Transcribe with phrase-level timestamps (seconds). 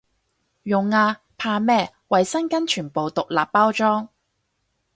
[0.63, 4.09] 用啊，怕咩，衛生巾全部獨立包裝